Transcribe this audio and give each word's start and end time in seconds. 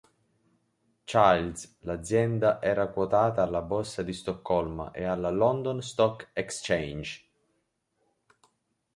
Childs, 1.09 1.75
l'azienda 1.81 2.59
era 2.59 2.87
quotata 2.87 3.43
alla 3.43 3.61
Borsa 3.61 4.01
di 4.01 4.13
Stoccolma 4.13 4.89
e 4.89 5.03
alla 5.03 5.29
London 5.29 5.79
Stock 5.83 6.31
Exchange. 6.33 7.23